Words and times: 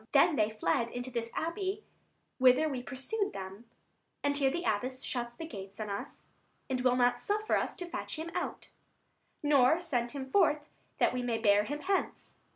Then 0.13 0.35
they 0.35 0.49
fled 0.49 0.89
Into 0.89 1.11
this 1.11 1.29
abbey, 1.35 1.83
whither 2.39 2.67
we 2.67 2.81
pursued 2.81 3.33
them; 3.33 3.65
155 4.23 4.23
And 4.23 4.37
here 4.37 4.49
the 4.49 4.63
abbess 4.63 5.03
shuts 5.03 5.35
the 5.35 5.45
gates 5.45 5.79
on 5.79 5.91
us, 5.91 6.25
And 6.71 6.81
will 6.81 6.95
not 6.95 7.19
suffer 7.19 7.55
us 7.55 7.75
to 7.75 7.85
fetch 7.85 8.15
him 8.17 8.31
out, 8.33 8.71
Nor 9.43 9.79
send 9.79 10.13
him 10.13 10.27
forth, 10.27 10.67
that 10.97 11.13
we 11.13 11.21
may 11.21 11.37
bear 11.37 11.65
him 11.65 11.81
hence. 11.81 12.33